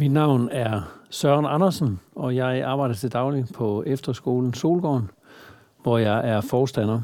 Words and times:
Mit 0.00 0.12
navn 0.12 0.48
er 0.52 0.80
Søren 1.10 1.46
Andersen, 1.46 2.00
og 2.14 2.36
jeg 2.36 2.64
arbejder 2.64 2.94
til 2.94 3.12
daglig 3.12 3.44
på 3.54 3.82
efterskolen 3.86 4.54
Solgården, 4.54 5.10
hvor 5.82 5.98
jeg 5.98 6.28
er 6.28 6.40
forstander. 6.40 7.00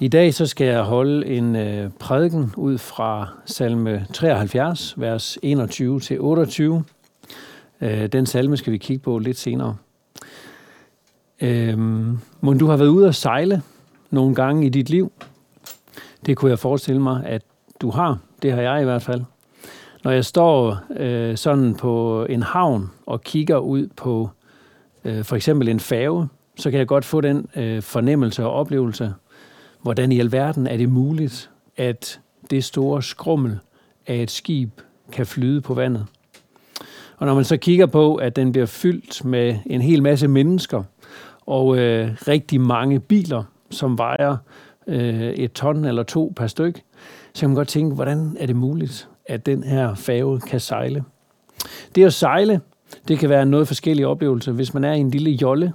I 0.00 0.08
dag 0.08 0.34
så 0.34 0.46
skal 0.46 0.66
jeg 0.66 0.82
holde 0.82 1.26
en 1.26 1.56
øh, 1.56 1.90
prædiken 1.90 2.52
ud 2.56 2.78
fra 2.78 3.28
salme 3.44 4.06
73, 4.12 4.94
vers 4.96 5.38
21-28. 5.44 6.62
Øh, 7.80 8.06
den 8.06 8.26
salme 8.26 8.56
skal 8.56 8.72
vi 8.72 8.78
kigge 8.78 9.02
på 9.02 9.18
lidt 9.18 9.38
senere. 9.38 9.76
Øhm, 11.40 12.18
men 12.40 12.58
du 12.58 12.66
har 12.66 12.76
været 12.76 12.88
ude 12.88 13.08
at 13.08 13.14
sejle 13.14 13.62
nogle 14.10 14.34
gange 14.34 14.66
i 14.66 14.68
dit 14.68 14.90
liv? 14.90 15.12
Det 16.26 16.36
kunne 16.36 16.50
jeg 16.50 16.58
forestille 16.58 17.02
mig, 17.02 17.22
at 17.26 17.42
du 17.80 17.90
har. 17.90 18.18
Det 18.42 18.52
har 18.52 18.60
jeg 18.60 18.80
i 18.80 18.84
hvert 18.84 19.02
fald. 19.02 19.22
Når 20.04 20.10
jeg 20.10 20.24
står 20.24 20.78
øh, 20.96 21.36
sådan 21.36 21.74
på 21.74 22.26
en 22.28 22.42
havn 22.42 22.90
og 23.06 23.20
kigger 23.20 23.58
ud 23.58 23.88
på 23.96 24.30
øh, 25.04 25.24
for 25.24 25.36
eksempel 25.36 25.68
en 25.68 25.80
færge, 25.80 26.28
så 26.56 26.70
kan 26.70 26.78
jeg 26.78 26.86
godt 26.86 27.04
få 27.04 27.20
den 27.20 27.46
øh, 27.56 27.82
fornemmelse 27.82 28.44
og 28.44 28.52
oplevelse, 28.52 29.14
hvordan 29.82 30.12
i 30.12 30.20
alverden 30.20 30.66
er 30.66 30.76
det 30.76 30.88
muligt, 30.88 31.50
at 31.76 32.20
det 32.50 32.64
store 32.64 33.02
skrummel 33.02 33.58
af 34.06 34.16
et 34.16 34.30
skib 34.30 34.70
kan 35.12 35.26
flyde 35.26 35.60
på 35.60 35.74
vandet. 35.74 36.06
Og 37.16 37.26
når 37.26 37.34
man 37.34 37.44
så 37.44 37.56
kigger 37.56 37.86
på, 37.86 38.14
at 38.14 38.36
den 38.36 38.52
bliver 38.52 38.66
fyldt 38.66 39.24
med 39.24 39.56
en 39.66 39.80
hel 39.80 40.02
masse 40.02 40.28
mennesker 40.28 40.82
og 41.46 41.78
øh, 41.78 42.08
rigtig 42.28 42.60
mange 42.60 43.00
biler, 43.00 43.42
som 43.70 43.98
vejer 43.98 44.36
øh, 44.86 45.30
et 45.30 45.52
ton 45.52 45.84
eller 45.84 46.02
to 46.02 46.32
per 46.36 46.46
styk, 46.46 46.82
så 47.34 47.40
kan 47.40 47.48
man 47.48 47.56
godt 47.56 47.68
tænke, 47.68 47.94
hvordan 47.94 48.36
er 48.40 48.46
det 48.46 48.56
muligt, 48.56 49.09
at 49.30 49.46
den 49.46 49.62
her 49.62 49.94
færge 49.94 50.40
kan 50.40 50.60
sejle. 50.60 51.04
Det 51.94 52.04
at 52.04 52.12
sejle, 52.12 52.60
det 53.08 53.18
kan 53.18 53.28
være 53.30 53.42
en 53.42 53.48
noget 53.48 53.68
forskellig 53.68 54.06
oplevelse. 54.06 54.52
Hvis 54.52 54.74
man 54.74 54.84
er 54.84 54.92
i 54.92 54.98
en 54.98 55.10
lille 55.10 55.30
jolle, 55.30 55.72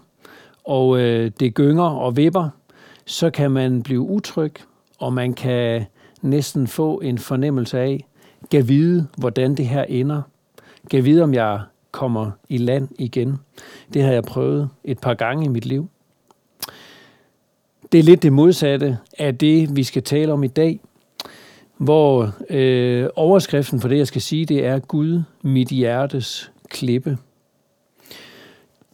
og 0.63 0.99
øh, 0.99 1.31
det 1.39 1.53
gynger 1.53 1.83
og 1.83 2.17
vipper, 2.17 2.49
så 3.05 3.30
kan 3.30 3.52
man 3.52 3.83
blive 3.83 4.02
utryg, 4.02 4.53
og 4.99 5.13
man 5.13 5.33
kan 5.33 5.85
næsten 6.21 6.67
få 6.67 6.99
en 6.99 7.17
fornemmelse 7.17 7.80
af, 7.80 8.05
kan 8.52 8.67
vide, 8.67 9.07
hvordan 9.17 9.55
det 9.55 9.67
her 9.67 9.83
ender. 9.83 10.21
Kan 10.91 11.05
vide, 11.05 11.23
om 11.23 11.33
jeg 11.33 11.61
kommer 11.91 12.31
i 12.49 12.58
land 12.58 12.87
igen. 12.99 13.37
Det 13.93 14.03
har 14.03 14.11
jeg 14.11 14.23
prøvet 14.23 14.69
et 14.83 14.99
par 14.99 15.13
gange 15.13 15.45
i 15.45 15.47
mit 15.47 15.65
liv. 15.65 15.89
Det 17.91 17.99
er 17.99 18.03
lidt 18.03 18.23
det 18.23 18.33
modsatte 18.33 18.97
af 19.19 19.37
det, 19.37 19.75
vi 19.75 19.83
skal 19.83 20.03
tale 20.03 20.33
om 20.33 20.43
i 20.43 20.47
dag– 20.47 20.80
hvor 21.77 22.33
øh, 22.49 23.09
overskriften 23.15 23.81
for 23.81 23.87
det, 23.87 23.97
jeg 23.97 24.07
skal 24.07 24.21
sige, 24.21 24.45
det 24.45 24.65
er 24.65 24.79
Gud, 24.79 25.21
mit 25.41 25.69
hjertes 25.69 26.51
klippe. 26.69 27.17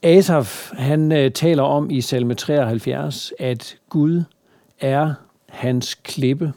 Asaf, 0.04 0.72
han 0.74 1.12
øh, 1.12 1.32
taler 1.32 1.64
om 1.64 1.90
i 1.90 2.02
salme 2.02 2.36
73, 2.36 3.34
at 3.40 3.78
Gud 3.90 4.24
er 4.80 5.14
hans 5.50 5.96
klippe. 5.96 6.54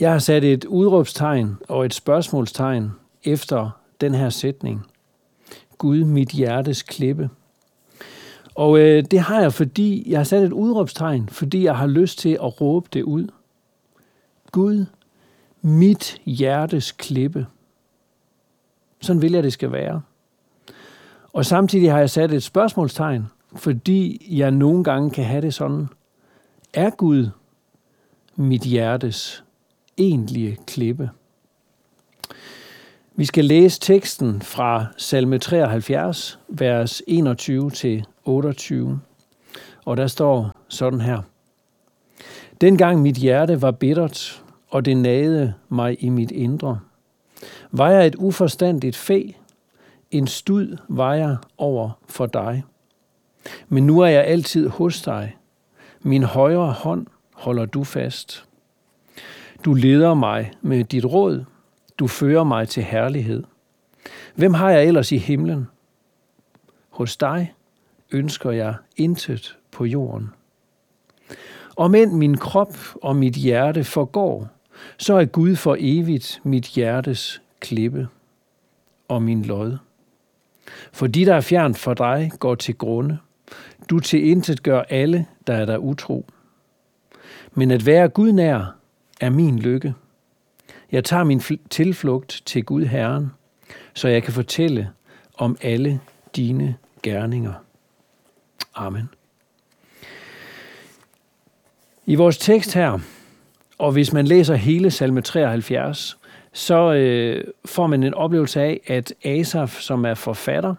Jeg 0.00 0.12
har 0.12 0.18
sat 0.18 0.44
et 0.44 0.64
udråbstegn 0.64 1.56
og 1.68 1.84
et 1.84 1.94
spørgsmålstegn 1.94 2.90
efter 3.24 3.70
den 4.00 4.14
her 4.14 4.30
sætning. 4.30 4.86
Gud, 5.78 6.04
mit 6.04 6.28
hjertes 6.28 6.82
klippe. 6.82 7.30
Og 8.54 8.78
øh, 8.78 9.04
det 9.10 9.20
har 9.20 9.40
jeg, 9.40 9.52
fordi 9.52 10.10
jeg 10.10 10.18
har 10.18 10.24
sat 10.24 10.42
et 10.42 10.52
udråbstegn, 10.52 11.28
fordi 11.28 11.64
jeg 11.64 11.76
har 11.76 11.86
lyst 11.86 12.18
til 12.18 12.32
at 12.32 12.60
råbe 12.60 12.88
det 12.92 13.02
ud– 13.02 13.28
Gud, 14.52 14.86
mit 15.62 16.20
hjertes 16.24 16.92
klippe. 16.92 17.46
Sådan 19.00 19.22
vil 19.22 19.32
jeg, 19.32 19.42
det 19.42 19.52
skal 19.52 19.72
være. 19.72 20.02
Og 21.32 21.46
samtidig 21.46 21.92
har 21.92 21.98
jeg 21.98 22.10
sat 22.10 22.32
et 22.32 22.42
spørgsmålstegn, 22.42 23.26
fordi 23.56 24.26
jeg 24.38 24.50
nogle 24.50 24.84
gange 24.84 25.10
kan 25.10 25.24
have 25.24 25.42
det 25.42 25.54
sådan. 25.54 25.86
Er 26.74 26.90
Gud 26.90 27.28
mit 28.36 28.62
hjertes 28.62 29.44
egentlige 29.96 30.58
klippe? 30.66 31.10
Vi 33.16 33.24
skal 33.24 33.44
læse 33.44 33.80
teksten 33.80 34.42
fra 34.42 34.86
salme 34.96 35.38
73, 35.38 36.38
vers 36.48 37.02
21-28. 37.08 37.14
Og 39.84 39.96
der 39.96 40.06
står 40.06 40.50
sådan 40.68 41.00
her. 41.00 41.22
Dengang 42.60 43.02
mit 43.02 43.16
hjerte 43.16 43.62
var 43.62 43.70
bittert, 43.70 44.41
og 44.72 44.84
det 44.84 44.96
nagede 44.96 45.54
mig 45.68 46.04
i 46.04 46.08
mit 46.08 46.30
indre. 46.30 46.80
Var 47.70 47.90
jeg 47.90 48.06
et 48.06 48.14
uforstandigt 48.14 48.96
fæ, 48.96 49.22
en 50.10 50.26
stud 50.26 50.76
var 50.88 51.14
jeg 51.14 51.36
over 51.58 51.90
for 52.08 52.26
dig. 52.26 52.64
Men 53.68 53.86
nu 53.86 54.00
er 54.00 54.06
jeg 54.06 54.24
altid 54.24 54.68
hos 54.68 55.02
dig. 55.02 55.36
Min 56.00 56.22
højre 56.22 56.72
hånd 56.72 57.06
holder 57.34 57.66
du 57.66 57.84
fast. 57.84 58.44
Du 59.64 59.74
leder 59.74 60.14
mig 60.14 60.52
med 60.60 60.84
dit 60.84 61.04
råd. 61.04 61.44
Du 61.98 62.06
fører 62.06 62.44
mig 62.44 62.68
til 62.68 62.82
herlighed. 62.82 63.44
Hvem 64.34 64.54
har 64.54 64.70
jeg 64.70 64.84
ellers 64.84 65.12
i 65.12 65.18
himlen? 65.18 65.68
Hos 66.90 67.16
dig 67.16 67.54
ønsker 68.10 68.50
jeg 68.50 68.74
intet 68.96 69.58
på 69.70 69.84
jorden. 69.84 70.30
Om 71.76 71.94
end 71.94 72.12
min 72.12 72.36
krop 72.36 72.76
og 73.02 73.16
mit 73.16 73.34
hjerte 73.34 73.84
forgår, 73.84 74.48
så 74.98 75.14
er 75.14 75.24
Gud 75.24 75.56
for 75.56 75.76
evigt 75.78 76.40
mit 76.44 76.66
hjertes 76.66 77.42
klippe 77.60 78.08
og 79.08 79.22
min 79.22 79.42
lod. 79.42 79.78
For 80.92 81.06
de, 81.06 81.26
der 81.26 81.34
er 81.34 81.40
fjernt 81.40 81.78
for 81.78 81.94
dig, 81.94 82.32
går 82.38 82.54
til 82.54 82.74
grunde. 82.74 83.18
Du 83.90 84.00
til 84.00 84.26
intet 84.26 84.62
gør 84.62 84.82
alle, 84.82 85.26
der 85.46 85.54
er 85.54 85.64
der 85.64 85.78
utro. 85.78 86.26
Men 87.54 87.70
at 87.70 87.86
være 87.86 88.08
Gud 88.08 88.32
nær 88.32 88.76
er 89.20 89.30
min 89.30 89.58
lykke. 89.58 89.94
Jeg 90.92 91.04
tager 91.04 91.24
min 91.24 91.42
tilflugt 91.70 92.42
til 92.46 92.64
Gud 92.64 92.84
Herren, 92.84 93.30
så 93.94 94.08
jeg 94.08 94.22
kan 94.22 94.32
fortælle 94.32 94.90
om 95.34 95.56
alle 95.60 96.00
dine 96.36 96.76
gerninger. 97.02 97.52
Amen. 98.74 99.08
I 102.06 102.14
vores 102.14 102.38
tekst 102.38 102.74
her, 102.74 102.98
og 103.82 103.92
hvis 103.92 104.12
man 104.12 104.26
læser 104.26 104.54
hele 104.54 104.90
salme 104.90 105.20
73, 105.20 106.18
så 106.52 106.92
øh, 106.92 107.44
får 107.64 107.86
man 107.86 108.02
en 108.02 108.14
oplevelse 108.14 108.60
af, 108.60 108.80
at 108.86 109.14
Asaf, 109.24 109.80
som 109.80 110.04
er 110.04 110.14
forfatter, 110.14 110.74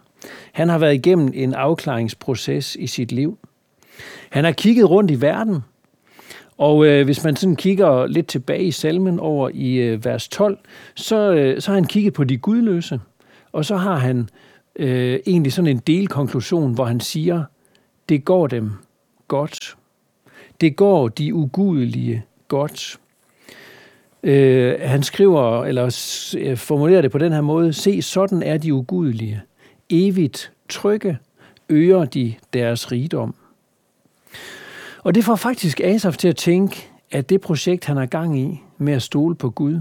han 0.52 0.68
har 0.68 0.78
været 0.78 0.94
igennem 0.94 1.30
en 1.34 1.54
afklaringsproces 1.54 2.76
i 2.76 2.86
sit 2.86 3.12
liv. 3.12 3.38
Han 4.30 4.44
har 4.44 4.52
kigget 4.52 4.90
rundt 4.90 5.10
i 5.10 5.20
verden, 5.20 5.60
og 6.58 6.86
øh, 6.86 7.04
hvis 7.04 7.24
man 7.24 7.36
sådan 7.36 7.56
kigger 7.56 8.06
lidt 8.06 8.26
tilbage 8.26 8.64
i 8.64 8.70
salmen 8.70 9.20
over 9.20 9.50
i 9.54 9.74
øh, 9.74 10.04
vers 10.04 10.28
12, 10.28 10.58
så, 10.94 11.32
øh, 11.32 11.60
så 11.60 11.70
har 11.70 11.74
han 11.74 11.86
kigget 11.86 12.12
på 12.12 12.24
de 12.24 12.36
gudløse, 12.36 13.00
og 13.52 13.64
så 13.64 13.76
har 13.76 13.96
han 13.96 14.28
øh, 14.76 15.18
egentlig 15.26 15.52
sådan 15.52 15.70
en 15.70 15.82
delkonklusion, 15.86 16.74
hvor 16.74 16.84
han 16.84 17.00
siger, 17.00 17.44
det 18.08 18.24
går 18.24 18.46
dem 18.46 18.72
godt. 19.28 19.76
Det 20.60 20.76
går 20.76 21.08
de 21.08 21.34
ugudelige 21.34 22.24
godt. 22.48 22.98
Øh, 24.22 24.74
han 24.80 25.02
skriver, 25.02 25.64
eller 25.64 25.84
øh, 26.38 26.56
formulerer 26.56 27.02
det 27.02 27.10
på 27.10 27.18
den 27.18 27.32
her 27.32 27.40
måde, 27.40 27.72
se, 27.72 28.02
sådan 28.02 28.42
er 28.42 28.56
de 28.56 28.74
ugudelige. 28.74 29.42
Evigt 29.90 30.52
trygge 30.68 31.18
øger 31.68 32.04
de 32.04 32.34
deres 32.52 32.92
rigdom. 32.92 33.34
Og 35.02 35.14
det 35.14 35.24
får 35.24 35.36
faktisk 35.36 35.80
Asaf 35.80 36.16
til 36.16 36.28
at 36.28 36.36
tænke, 36.36 36.88
at 37.10 37.28
det 37.28 37.40
projekt, 37.40 37.84
han 37.84 37.96
har 37.96 38.06
gang 38.06 38.38
i 38.38 38.62
med 38.78 38.92
at 38.92 39.02
stole 39.02 39.34
på 39.34 39.50
Gud, 39.50 39.80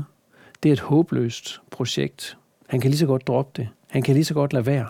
det 0.64 0.70
er 0.70 0.74
et 0.74 0.80
håbløst 0.80 1.62
projekt. 1.72 2.38
Han 2.68 2.80
kan 2.80 2.90
lige 2.90 3.00
så 3.00 3.06
godt 3.06 3.28
droppe 3.28 3.62
det. 3.62 3.70
Han 3.90 4.02
kan 4.02 4.14
lige 4.14 4.26
så 4.26 4.34
godt 4.34 4.54
lade 4.54 4.66
være. 4.66 4.88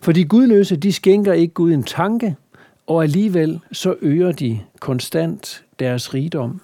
For 0.00 0.12
de 0.12 0.24
gudløse, 0.24 0.76
de 0.76 0.92
skænker 0.92 1.32
ikke 1.32 1.54
Gud 1.54 1.72
en 1.72 1.82
tanke, 1.82 2.36
og 2.86 3.02
alligevel 3.02 3.60
så 3.72 3.96
øger 4.02 4.32
de 4.32 4.60
konstant 4.80 5.64
deres 5.78 6.14
rigdom. 6.14 6.60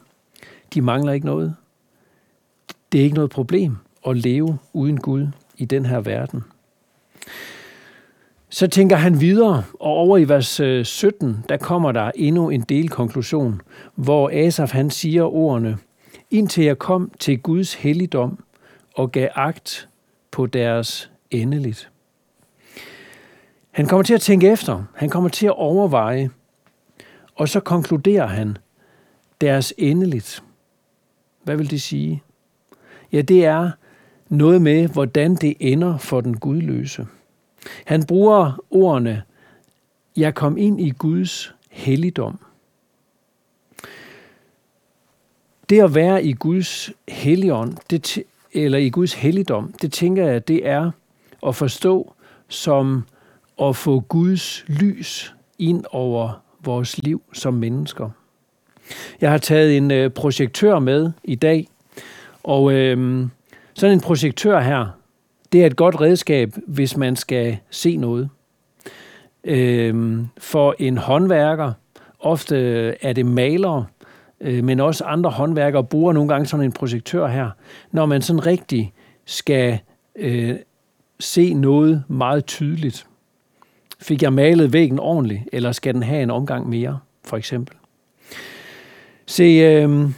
De 0.74 0.82
mangler 0.82 1.12
ikke 1.12 1.26
noget. 1.26 1.56
Det 2.92 3.00
er 3.00 3.04
ikke 3.04 3.14
noget 3.14 3.30
problem 3.30 3.76
at 4.06 4.16
leve 4.16 4.58
uden 4.72 5.00
Gud 5.00 5.26
i 5.56 5.64
den 5.64 5.86
her 5.86 6.00
verden. 6.00 6.44
Så 8.48 8.66
tænker 8.66 8.96
han 8.96 9.20
videre, 9.20 9.64
og 9.80 9.90
over 9.90 10.18
i 10.18 10.28
vers 10.28 10.60
øh, 10.60 10.84
17, 10.84 11.44
der 11.48 11.56
kommer 11.56 11.92
der 11.92 12.10
endnu 12.14 12.50
en 12.50 12.60
delkonklusion, 12.60 13.60
hvor 13.94 14.30
Asaf 14.32 14.72
han 14.72 14.90
siger 14.90 15.22
ordene, 15.22 15.78
indtil 16.30 16.64
jeg 16.64 16.78
kom 16.78 17.12
til 17.20 17.38
Guds 17.38 17.74
helligdom 17.74 18.44
og 18.94 19.12
gav 19.12 19.28
agt 19.34 19.88
på 20.30 20.46
deres 20.46 21.10
endeligt. 21.30 21.91
Han 23.72 23.86
kommer 23.86 24.02
til 24.02 24.14
at 24.14 24.20
tænke 24.20 24.48
efter, 24.48 24.84
han 24.94 25.10
kommer 25.10 25.28
til 25.28 25.46
at 25.46 25.56
overveje, 25.56 26.30
og 27.34 27.48
så 27.48 27.60
konkluderer 27.60 28.26
han 28.26 28.56
deres 29.40 29.74
endeligt. 29.78 30.42
Hvad 31.42 31.56
vil 31.56 31.70
det 31.70 31.82
sige? 31.82 32.22
Ja, 33.12 33.20
det 33.20 33.44
er, 33.44 33.70
noget 34.32 34.62
med, 34.62 34.88
hvordan 34.88 35.34
det 35.34 35.56
ender 35.60 35.98
for 35.98 36.20
den 36.20 36.36
gudløse. 36.36 37.06
Han 37.84 38.06
bruger 38.06 38.64
ordene, 38.70 39.22
jeg 40.16 40.34
kom 40.34 40.58
ind 40.58 40.80
i 40.80 40.90
Guds 40.90 41.54
helligdom. 41.70 42.38
Det 45.68 45.80
at 45.80 45.94
være 45.94 46.24
i 46.24 46.32
Guds 46.32 46.90
helligånd, 47.08 47.76
det, 47.90 48.18
eller 48.52 48.78
i 48.78 48.88
Guds 48.88 49.14
helligdom, 49.14 49.72
det 49.72 49.92
tænker 49.92 50.26
jeg, 50.26 50.48
det 50.48 50.66
er 50.68 50.90
at 51.46 51.56
forstå 51.56 52.14
som 52.48 53.04
at 53.62 53.76
få 53.76 54.00
Guds 54.00 54.64
lys 54.68 55.34
ind 55.58 55.84
over 55.90 56.42
vores 56.64 56.98
liv 56.98 57.22
som 57.32 57.54
mennesker. 57.54 58.10
Jeg 59.20 59.30
har 59.30 59.38
taget 59.38 59.76
en 59.76 59.90
øh, 59.90 60.10
projektør 60.10 60.78
med 60.78 61.12
i 61.24 61.34
dag, 61.34 61.68
og 62.42 62.72
øh, 62.72 63.26
sådan 63.74 63.92
en 63.92 64.00
projektør 64.00 64.60
her, 64.60 64.86
det 65.52 65.62
er 65.62 65.66
et 65.66 65.76
godt 65.76 66.00
redskab, 66.00 66.54
hvis 66.66 66.96
man 66.96 67.16
skal 67.16 67.58
se 67.70 67.96
noget. 67.96 68.28
Øh, 69.44 70.18
for 70.38 70.74
en 70.78 70.98
håndværker, 70.98 71.72
ofte 72.20 72.56
er 73.04 73.12
det 73.12 73.26
malere, 73.26 73.86
øh, 74.40 74.64
men 74.64 74.80
også 74.80 75.04
andre 75.04 75.30
håndværkere 75.30 75.84
bruger 75.84 76.12
nogle 76.12 76.28
gange 76.28 76.46
sådan 76.46 76.66
en 76.66 76.72
projektør 76.72 77.26
her, 77.26 77.50
når 77.90 78.06
man 78.06 78.22
sådan 78.22 78.46
rigtig 78.46 78.92
skal 79.24 79.78
øh, 80.16 80.56
se 81.20 81.54
noget 81.54 82.04
meget 82.08 82.46
tydeligt. 82.46 83.06
Fik 84.02 84.22
jeg 84.22 84.32
malet 84.32 84.72
væggen 84.72 84.98
ordentligt, 84.98 85.42
eller 85.52 85.72
skal 85.72 85.94
den 85.94 86.02
have 86.02 86.22
en 86.22 86.30
omgang 86.30 86.68
mere, 86.68 86.98
for 87.24 87.36
eksempel? 87.36 87.76
Se, 89.26 89.42
øh, 89.42 90.10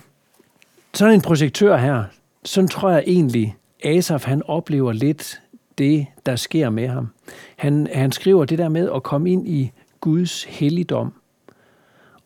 sådan 0.94 1.14
en 1.14 1.20
projektør 1.20 1.76
her, 1.76 2.04
sådan 2.44 2.68
tror 2.68 2.90
jeg 2.90 3.04
egentlig, 3.06 3.56
Asaf 3.84 4.24
han 4.24 4.42
oplever 4.42 4.92
lidt 4.92 5.40
det, 5.78 6.06
der 6.26 6.36
sker 6.36 6.70
med 6.70 6.88
ham. 6.88 7.08
Han, 7.56 7.88
han 7.92 8.12
skriver 8.12 8.44
det 8.44 8.58
der 8.58 8.68
med 8.68 8.90
at 8.94 9.02
komme 9.02 9.30
ind 9.30 9.48
i 9.48 9.72
Guds 10.00 10.44
helligdom. 10.44 11.12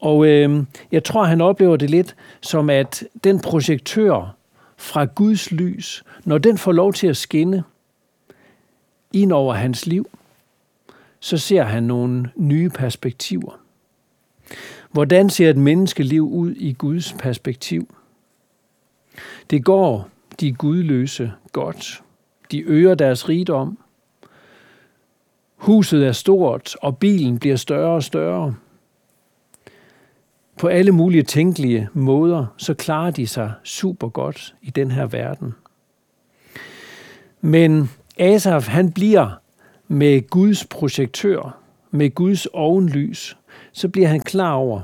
Og 0.00 0.26
øh, 0.26 0.64
jeg 0.93 1.04
tror, 1.04 1.25
han 1.25 1.40
oplever 1.40 1.76
det 1.76 1.90
lidt 1.90 2.16
som, 2.40 2.70
at 2.70 3.04
den 3.25 3.40
projektør 3.40 4.37
fra 4.76 5.04
Guds 5.04 5.50
lys, 5.50 6.04
når 6.25 6.38
den 6.38 6.58
får 6.58 6.72
lov 6.72 6.93
til 6.93 7.06
at 7.06 7.16
skinne 7.16 7.64
ind 9.12 9.32
over 9.32 9.54
hans 9.54 9.87
liv, 9.87 10.11
så 11.20 11.38
ser 11.38 11.62
han 11.62 11.82
nogle 11.82 12.30
nye 12.36 12.68
perspektiver. 12.68 13.60
Hvordan 14.92 15.30
ser 15.30 15.50
et 15.50 15.56
menneskeliv 15.56 16.28
ud 16.28 16.50
i 16.50 16.72
Guds 16.72 17.12
perspektiv? 17.12 17.94
Det 19.50 19.64
går 19.64 20.08
de 20.40 20.52
gudløse 20.52 21.32
godt. 21.52 22.02
De 22.50 22.60
øger 22.60 22.94
deres 22.94 23.28
rigdom. 23.28 23.78
Huset 25.56 26.06
er 26.06 26.12
stort, 26.12 26.76
og 26.82 26.98
bilen 26.98 27.38
bliver 27.38 27.56
større 27.56 27.94
og 27.94 28.02
større. 28.02 28.54
På 30.58 30.66
alle 30.66 30.92
mulige 30.92 31.22
tænkelige 31.22 31.88
måder, 31.92 32.46
så 32.56 32.74
klarer 32.74 33.10
de 33.10 33.26
sig 33.26 33.52
super 33.64 34.08
godt 34.08 34.54
i 34.62 34.70
den 34.70 34.90
her 34.90 35.06
verden. 35.06 35.54
Men 37.40 37.90
Asaf, 38.18 38.66
han 38.66 38.92
bliver 38.92 39.30
med 39.88 40.31
Guds 40.31 40.64
projektør, 40.64 41.61
med 41.90 42.14
Guds 42.14 42.46
ovenlys, 42.46 43.37
så 43.73 43.88
bliver 43.88 44.08
han 44.08 44.20
klar 44.20 44.52
over, 44.52 44.82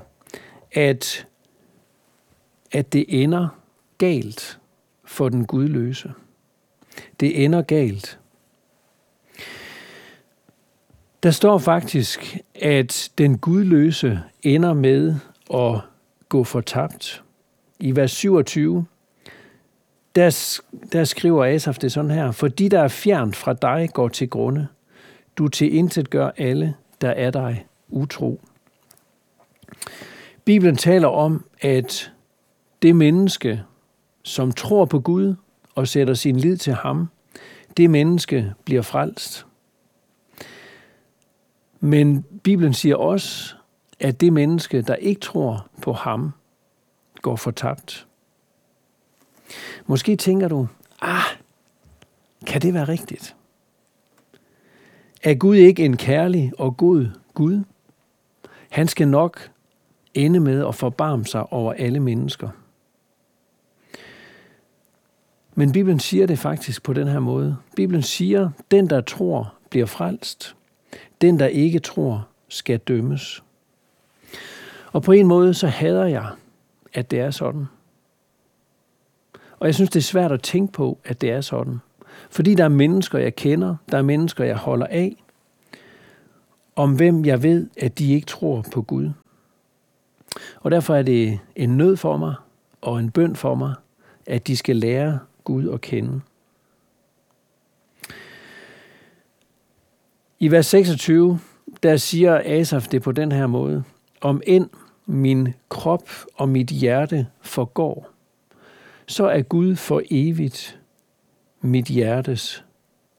at, 0.72 1.26
at 2.72 2.92
det 2.92 3.04
ender 3.08 3.48
galt 3.98 4.58
for 5.04 5.28
den 5.28 5.46
gudløse. 5.46 6.12
Det 7.20 7.44
ender 7.44 7.62
galt. 7.62 8.18
Der 11.22 11.30
står 11.30 11.58
faktisk, 11.58 12.38
at 12.54 13.10
den 13.18 13.38
gudløse 13.38 14.20
ender 14.42 14.72
med 14.72 15.14
at 15.54 15.80
gå 16.28 16.44
fortabt. 16.44 17.22
I 17.80 17.96
vers 17.96 18.10
27, 18.10 18.86
der, 20.14 20.60
der 20.92 21.04
skriver 21.04 21.44
Asaf 21.44 21.76
det 21.76 21.92
sådan 21.92 22.10
her, 22.10 22.30
for 22.30 22.48
de, 22.48 22.68
der 22.68 22.80
er 22.80 22.88
fjernt 22.88 23.36
fra 23.36 23.52
dig, 23.52 23.90
går 23.92 24.08
til 24.08 24.30
grunde. 24.30 24.68
Du 25.38 25.48
til 25.48 25.74
intet 25.74 26.10
gør 26.10 26.30
alle, 26.36 26.74
der 27.00 27.10
er 27.10 27.30
dig 27.30 27.66
utro. 27.88 28.40
Bibelen 30.44 30.76
taler 30.76 31.08
om, 31.08 31.44
at 31.60 32.12
det 32.82 32.96
menneske, 32.96 33.62
som 34.22 34.52
tror 34.52 34.84
på 34.84 35.00
Gud 35.00 35.34
og 35.74 35.88
sætter 35.88 36.14
sin 36.14 36.36
lid 36.36 36.56
til 36.56 36.72
ham, 36.72 37.08
det 37.76 37.90
menneske 37.90 38.54
bliver 38.64 38.82
frelst. 38.82 39.46
Men 41.80 42.24
Bibelen 42.42 42.74
siger 42.74 42.96
også, 42.96 43.54
at 44.00 44.20
det 44.20 44.32
menneske, 44.32 44.82
der 44.82 44.94
ikke 44.94 45.20
tror 45.20 45.68
på 45.82 45.92
ham, 45.92 46.32
går 47.22 47.36
fortabt. 47.36 48.06
Måske 49.86 50.16
tænker 50.16 50.48
du, 50.48 50.68
ah, 51.00 51.24
kan 52.46 52.62
det 52.62 52.74
være 52.74 52.88
rigtigt? 52.88 53.36
Er 55.24 55.34
Gud 55.34 55.56
ikke 55.56 55.84
en 55.84 55.96
kærlig 55.96 56.52
og 56.58 56.76
god 56.76 57.06
Gud? 57.34 57.64
Han 58.70 58.88
skal 58.88 59.08
nok 59.08 59.50
ende 60.14 60.40
med 60.40 60.66
at 60.66 60.74
forbarme 60.74 61.26
sig 61.26 61.52
over 61.52 61.72
alle 61.72 62.00
mennesker. 62.00 62.48
Men 65.54 65.72
Bibelen 65.72 66.00
siger 66.00 66.26
det 66.26 66.38
faktisk 66.38 66.82
på 66.82 66.92
den 66.92 67.08
her 67.08 67.18
måde. 67.18 67.56
Bibelen 67.76 68.02
siger, 68.02 68.50
den 68.70 68.90
der 68.90 69.00
tror 69.00 69.54
bliver 69.70 69.86
frelst. 69.86 70.56
Den 71.20 71.38
der 71.38 71.46
ikke 71.46 71.78
tror 71.78 72.28
skal 72.48 72.78
dømmes. 72.78 73.42
Og 74.92 75.02
på 75.02 75.12
en 75.12 75.26
måde 75.26 75.54
så 75.54 75.66
hader 75.66 76.06
jeg, 76.06 76.28
at 76.92 77.10
det 77.10 77.20
er 77.20 77.30
sådan. 77.30 77.66
Og 79.58 79.66
jeg 79.66 79.74
synes, 79.74 79.90
det 79.90 80.00
er 80.00 80.02
svært 80.02 80.32
at 80.32 80.42
tænke 80.42 80.72
på, 80.72 80.98
at 81.04 81.20
det 81.20 81.30
er 81.30 81.40
sådan. 81.40 81.78
Fordi 82.30 82.54
der 82.54 82.64
er 82.64 82.68
mennesker, 82.68 83.18
jeg 83.18 83.36
kender, 83.36 83.76
der 83.90 83.98
er 83.98 84.02
mennesker, 84.02 84.44
jeg 84.44 84.56
holder 84.56 84.86
af, 84.86 85.24
om 86.76 86.96
hvem 86.96 87.24
jeg 87.24 87.42
ved, 87.42 87.68
at 87.76 87.98
de 87.98 88.12
ikke 88.12 88.26
tror 88.26 88.64
på 88.72 88.82
Gud. 88.82 89.10
Og 90.60 90.70
derfor 90.70 90.94
er 90.94 91.02
det 91.02 91.38
en 91.56 91.76
nød 91.76 91.96
for 91.96 92.16
mig 92.16 92.34
og 92.80 92.98
en 92.98 93.10
bøn 93.10 93.36
for 93.36 93.54
mig, 93.54 93.74
at 94.26 94.46
de 94.46 94.56
skal 94.56 94.76
lære 94.76 95.18
Gud 95.44 95.68
at 95.68 95.80
kende. 95.80 96.20
I 100.38 100.50
vers 100.50 100.66
26, 100.66 101.40
der 101.82 101.96
siger 101.96 102.42
Asaf 102.44 102.86
det 102.86 103.02
på 103.02 103.12
den 103.12 103.32
her 103.32 103.46
måde. 103.46 103.84
Om 104.20 104.42
end 104.46 104.70
min 105.06 105.54
krop 105.68 106.08
og 106.34 106.48
mit 106.48 106.68
hjerte 106.68 107.26
forgår, 107.40 108.10
så 109.06 109.26
er 109.26 109.42
Gud 109.42 109.76
for 109.76 110.02
evigt 110.10 110.80
mit 111.64 111.86
hjertes 111.86 112.64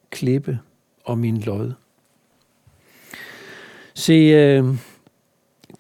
klippe 0.10 0.60
og 1.04 1.18
min 1.18 1.38
lod. 1.38 1.74
Se, 3.94 4.14
øh, 4.14 4.66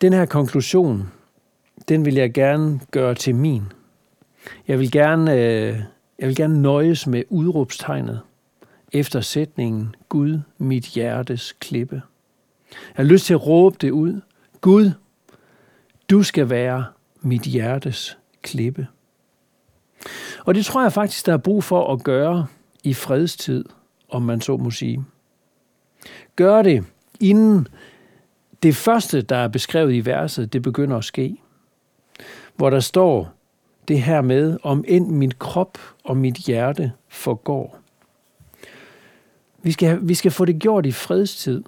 den 0.01 0.13
her 0.13 0.25
konklusion, 0.25 1.11
den 1.87 2.05
vil 2.05 2.13
jeg 2.13 2.33
gerne 2.33 2.79
gøre 2.91 3.15
til 3.15 3.35
min. 3.35 3.63
Jeg 4.67 4.79
vil 4.79 4.91
gerne, 4.91 5.33
øh, 5.33 5.79
jeg 6.19 6.27
vil 6.27 6.35
gerne 6.35 6.61
nøjes 6.61 7.07
med 7.07 7.23
udråbstegnet 7.29 8.21
efter 8.91 9.21
sætningen 9.21 9.95
Gud, 10.09 10.39
mit 10.57 10.85
hjertes 10.85 11.55
klippe. 11.59 12.01
Jeg 12.71 12.77
har 12.95 13.03
lyst 13.03 13.25
til 13.25 13.33
at 13.33 13.47
råbe 13.47 13.77
det 13.81 13.91
ud. 13.91 14.21
Gud, 14.61 14.91
du 16.09 16.23
skal 16.23 16.49
være 16.49 16.85
mit 17.21 17.41
hjertes 17.41 18.17
klippe. 18.41 18.87
Og 20.45 20.55
det 20.55 20.65
tror 20.65 20.81
jeg 20.81 20.93
faktisk, 20.93 21.25
der 21.25 21.33
er 21.33 21.37
brug 21.37 21.63
for 21.63 21.93
at 21.93 22.03
gøre 22.03 22.47
i 22.83 22.93
fredstid, 22.93 23.65
om 24.09 24.21
man 24.21 24.41
så 24.41 24.57
må 24.57 24.71
sige. 24.71 25.05
Gør 26.35 26.61
det, 26.61 26.85
inden 27.19 27.67
det 28.63 28.75
første, 28.75 29.21
der 29.21 29.35
er 29.35 29.47
beskrevet 29.47 29.93
i 29.93 30.05
verset, 30.05 30.53
det 30.53 30.61
begynder 30.61 30.97
at 30.97 31.03
ske. 31.03 31.37
Hvor 32.55 32.69
der 32.69 32.79
står 32.79 33.31
det 33.87 34.01
her 34.01 34.21
med, 34.21 34.57
om 34.63 34.83
end 34.87 35.07
min 35.07 35.31
krop 35.31 35.77
og 36.03 36.17
mit 36.17 36.35
hjerte 36.35 36.91
forgår. 37.07 37.79
Vi 39.63 39.71
skal, 39.71 39.99
vi 40.01 40.13
skal 40.13 40.31
få 40.31 40.45
det 40.45 40.59
gjort 40.59 40.85
i 40.85 40.91
fredstid. 40.91 41.63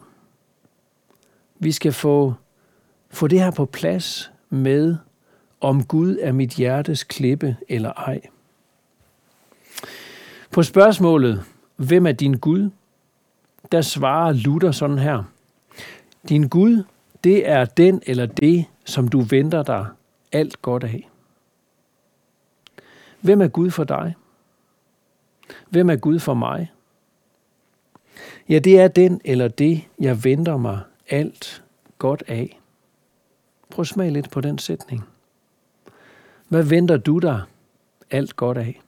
Vi 1.60 1.72
skal 1.72 1.94
få, 1.94 2.34
få 3.10 3.28
det 3.28 3.40
her 3.40 3.52
på 3.52 3.66
plads 3.66 4.32
med, 4.50 4.96
om 5.62 5.86
Gud 5.86 6.18
er 6.22 6.32
mit 6.32 6.52
hjertes 6.52 7.04
klippe 7.04 7.58
eller 7.70 7.94
ej. 7.94 8.22
På 10.58 10.64
spørgsmålet, 10.64 11.44
hvem 11.76 12.08
er 12.08 12.12
din 12.12 12.34
Gud? 12.34 12.70
Der 13.72 13.82
svarer 13.82 14.32
Luther 14.32 14.72
sådan 14.72 14.98
her. 14.98 15.24
Din 16.30 16.48
Gud, 16.48 16.84
det 17.24 17.50
er 17.50 17.66
den 17.66 18.02
eller 18.06 18.26
det, 18.26 18.66
som 18.86 19.08
du 19.08 19.22
venter 19.22 19.64
dig 19.64 19.86
alt 20.32 20.62
godt 20.62 20.84
af. 20.84 21.10
Hvem 23.22 23.42
er 23.42 23.48
Gud 23.48 23.72
for 23.72 23.84
dig? 23.84 24.16
Hvem 25.70 25.90
er 25.90 25.96
Gud 25.96 26.20
for 26.20 26.34
mig? 26.34 26.72
Ja, 28.50 28.60
det 28.60 28.80
er 28.80 28.88
den 28.88 29.22
eller 29.26 29.48
det, 29.48 29.88
jeg 30.00 30.24
venter 30.24 30.58
mig 30.58 30.80
alt 31.10 31.64
godt 31.98 32.24
af. 32.28 32.60
Prøv 33.70 33.82
at 33.82 33.88
smage 33.88 34.12
lidt 34.12 34.32
på 34.32 34.42
den 34.42 34.58
sætning. 34.58 35.04
Hvad 36.48 36.64
venter 36.64 36.98
du 36.98 37.20
dig 37.20 37.42
alt 38.12 38.36
godt 38.36 38.58
af? 38.58 38.82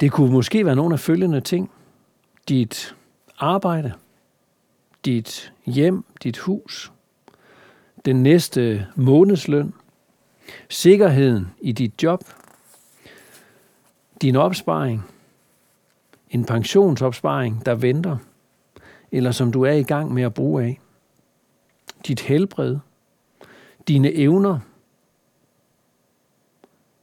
Det 0.00 0.12
kunne 0.12 0.32
måske 0.32 0.64
være 0.64 0.76
nogle 0.76 0.94
af 0.94 1.00
følgende 1.00 1.40
ting. 1.40 1.70
Dit 2.48 2.96
arbejde, 3.38 3.92
dit 5.04 5.52
hjem, 5.66 6.04
dit 6.22 6.38
hus, 6.38 6.92
den 8.04 8.22
næste 8.22 8.86
månedsløn, 8.96 9.74
sikkerheden 10.68 11.50
i 11.60 11.72
dit 11.72 12.02
job, 12.02 12.24
din 14.22 14.36
opsparing, 14.36 15.04
en 16.30 16.44
pensionsopsparing, 16.44 17.66
der 17.66 17.74
venter, 17.74 18.16
eller 19.12 19.30
som 19.30 19.52
du 19.52 19.62
er 19.62 19.72
i 19.72 19.82
gang 19.82 20.14
med 20.14 20.22
at 20.22 20.34
bruge 20.34 20.64
af, 20.64 20.80
dit 22.06 22.20
helbred, 22.20 22.76
dine 23.88 24.12
evner. 24.12 24.58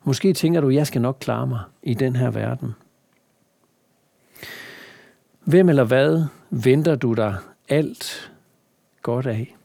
Måske 0.03 0.33
tænker 0.33 0.61
du, 0.61 0.69
jeg 0.69 0.87
skal 0.87 1.01
nok 1.01 1.17
klare 1.19 1.47
mig 1.47 1.61
i 1.83 1.93
den 1.93 2.15
her 2.15 2.31
verden. 2.31 2.75
Hvem 5.45 5.69
eller 5.69 5.83
hvad 5.83 6.25
venter 6.49 6.95
du 6.95 7.13
dig 7.13 7.37
alt 7.69 8.31
godt 9.01 9.25
af? 9.25 9.55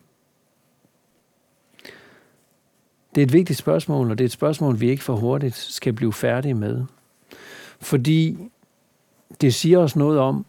Det 3.14 3.20
er 3.20 3.26
et 3.26 3.32
vigtigt 3.32 3.58
spørgsmål, 3.58 4.10
og 4.10 4.18
det 4.18 4.24
er 4.24 4.28
et 4.28 4.32
spørgsmål, 4.32 4.80
vi 4.80 4.90
ikke 4.90 5.04
for 5.04 5.16
hurtigt 5.16 5.54
skal 5.54 5.92
blive 5.92 6.12
færdige 6.12 6.54
med. 6.54 6.84
Fordi 7.80 8.38
det 9.40 9.54
siger 9.54 9.78
os 9.78 9.96
noget 9.96 10.18
om, 10.18 10.46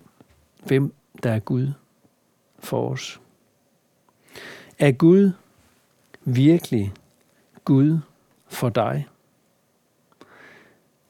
hvem 0.65 0.93
der 1.23 1.31
er 1.31 1.39
Gud 1.39 1.71
for 2.59 2.89
os. 2.89 3.21
Er 4.79 4.91
Gud 4.91 5.31
virkelig 6.25 6.93
Gud 7.65 7.99
for 8.47 8.69
dig? 8.69 9.07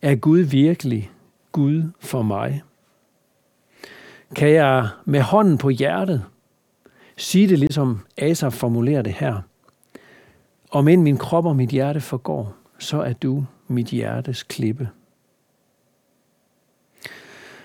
Er 0.02 0.16
Gud 0.16 0.40
virkelig 0.40 1.12
Gud 1.52 1.84
for 2.00 2.22
mig? 2.22 2.62
Kan 4.36 4.50
jeg 4.50 4.88
med 5.06 5.22
hånden 5.22 5.58
på 5.58 5.70
hjertet 5.70 6.26
sige 7.18 7.48
det, 7.48 7.60
ligesom 7.60 8.00
Asaf 8.18 8.54
formulerer 8.54 9.02
det 9.02 9.14
her? 9.14 9.42
Om 10.72 10.88
end 10.88 11.02
min 11.02 11.18
krop 11.18 11.46
og 11.46 11.56
mit 11.56 11.70
hjerte 11.70 12.02
forgår, 12.02 12.56
så 12.80 13.02
er 13.02 13.14
du 13.14 13.46
mit 13.68 13.88
hjertes 13.88 14.44
klippe. 14.44 14.90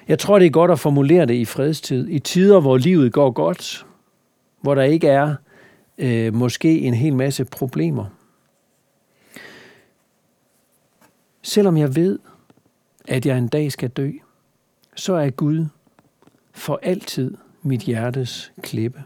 Jeg 0.09 0.19
tror, 0.19 0.39
det 0.39 0.47
er 0.47 0.51
godt 0.51 0.71
at 0.71 0.79
formulere 0.79 1.27
det 1.27 1.35
i 1.35 1.45
fredstid. 1.45 2.09
I 2.09 2.19
tider, 2.19 2.61
hvor 2.61 2.77
livet 2.77 3.13
går 3.13 3.31
godt, 3.31 3.87
hvor 4.61 4.75
der 4.75 4.83
ikke 4.83 5.09
er 5.09 5.35
øh, 5.99 6.35
måske 6.35 6.81
en 6.81 6.95
hel 6.95 7.17
masse 7.17 7.45
problemer. 7.45 8.05
Selvom 11.43 11.77
jeg 11.77 11.97
ved, 11.97 12.19
at 13.09 13.27
jeg 13.27 13.39
en 13.39 13.49
dag 13.49 13.73
skal 13.73 13.89
dø, 13.89 14.11
så 14.97 15.15
er 15.15 15.31
Gud 15.31 15.67
for 16.57 16.81
altid 16.83 17.37
mit 17.63 17.81
hjertes 17.81 18.53
klippe. 18.63 19.05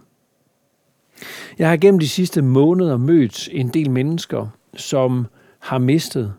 Jeg 1.58 1.70
har 1.70 1.76
gennem 1.76 1.98
de 1.98 2.08
sidste 2.08 2.42
måneder 2.42 2.96
mødt 2.96 3.48
en 3.52 3.68
del 3.68 3.90
mennesker, 3.90 4.48
som 4.74 5.26
har 5.58 5.78
mistet 5.78 6.34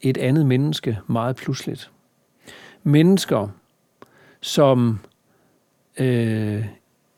et 0.00 0.18
andet 0.18 0.46
menneske 0.46 0.98
meget 1.06 1.36
pludseligt. 1.36 1.90
Mennesker, 2.82 3.48
som 4.40 4.98
øh, 5.98 6.66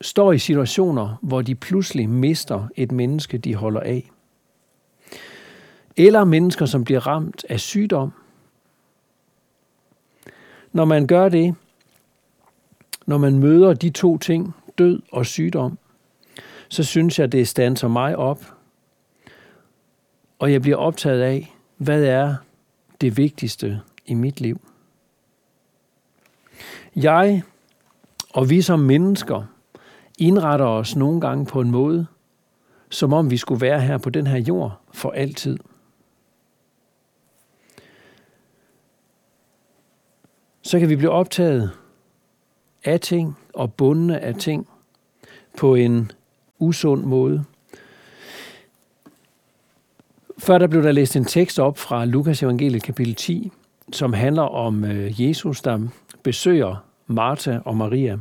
står 0.01 0.31
i 0.31 0.37
situationer, 0.37 1.15
hvor 1.21 1.41
de 1.41 1.55
pludselig 1.55 2.09
mister 2.09 2.67
et 2.75 2.91
menneske, 2.91 3.37
de 3.37 3.55
holder 3.55 3.81
af. 3.81 4.11
Eller 5.97 6.23
mennesker, 6.23 6.65
som 6.65 6.83
bliver 6.83 7.07
ramt 7.07 7.45
af 7.49 7.59
sygdom. 7.59 8.11
Når 10.71 10.85
man 10.85 11.07
gør 11.07 11.29
det, 11.29 11.55
når 13.09 13.17
man 13.17 13.39
møder 13.39 13.73
de 13.73 13.89
to 13.89 14.17
ting, 14.17 14.55
død 14.77 15.01
og 15.11 15.25
sygdom, 15.25 15.77
så 16.67 16.83
synes 16.83 17.19
jeg, 17.19 17.31
det 17.31 17.47
standser 17.47 17.87
mig 17.87 18.15
op, 18.17 18.53
og 20.39 20.51
jeg 20.51 20.61
bliver 20.61 20.77
optaget 20.77 21.21
af, 21.21 21.55
hvad 21.77 22.03
er 22.03 22.35
det 23.01 23.17
vigtigste 23.17 23.81
i 24.05 24.13
mit 24.13 24.41
liv. 24.41 24.61
Jeg 26.95 27.43
og 28.33 28.49
vi 28.49 28.61
som 28.61 28.79
mennesker 28.79 29.43
indretter 30.19 30.65
os 30.65 30.95
nogle 30.95 31.21
gange 31.21 31.45
på 31.45 31.61
en 31.61 31.71
måde, 31.71 32.07
som 32.89 33.13
om 33.13 33.31
vi 33.31 33.37
skulle 33.37 33.61
være 33.61 33.81
her 33.81 33.97
på 33.97 34.09
den 34.09 34.27
her 34.27 34.37
jord 34.37 34.81
for 34.91 35.11
altid. 35.11 35.57
Så 40.61 40.79
kan 40.79 40.89
vi 40.89 40.95
blive 40.95 41.11
optaget 41.11 41.78
af 42.83 42.99
ting 42.99 43.37
og 43.53 43.73
bundne 43.73 44.19
af 44.19 44.35
ting 44.35 44.67
på 45.57 45.75
en 45.75 46.11
usund 46.59 47.03
måde. 47.03 47.43
Før 50.37 50.57
der 50.57 50.67
blev 50.67 50.83
der 50.83 50.91
læst 50.91 51.15
en 51.15 51.25
tekst 51.25 51.59
op 51.59 51.77
fra 51.77 52.05
Lukas 52.05 52.43
evangeliet 52.43 52.83
kapitel 52.83 53.15
10, 53.15 53.51
som 53.91 54.13
handler 54.13 54.43
om 54.43 54.85
øh, 54.85 55.21
Jesus, 55.21 55.61
der 55.61 55.79
besøger 56.23 56.85
Martha 57.07 57.59
og 57.65 57.77
Maria. 57.77 58.17